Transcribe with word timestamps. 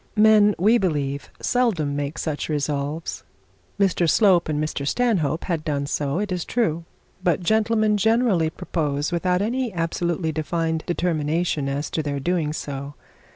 Men 0.17 0.55
we 0.57 0.79
believe 0.79 1.29
seldom 1.41 1.95
make 1.95 2.17
such 2.17 2.49
resolve. 2.49 3.23
Mr 3.79 4.09
Slope 4.09 4.49
and 4.49 4.59
Mr 4.59 4.87
Stanhope 4.87 5.43
had 5.43 5.63
done 5.63 5.85
so, 5.85 6.17
it 6.17 6.31
is 6.31 6.43
true; 6.43 6.85
but 7.23 7.41
gentlemen 7.43 7.97
generally 7.97 8.49
propose 8.49 9.11
without 9.11 9.43
any 9.43 9.71
absolutely 9.71 10.31
defined 10.31 10.83
determination 10.87 11.69
as 11.69 11.91
to 11.91 12.01
their 12.01 12.19
doing 12.19 12.51
so. 12.51 12.95